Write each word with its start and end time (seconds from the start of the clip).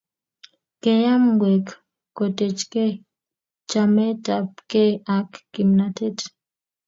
Keam 0.81 1.23
ngwek 1.33 1.67
kotechei 2.17 2.93
chametapkei 3.69 4.91
ak 5.17 5.29
kimnatet 5.53 6.17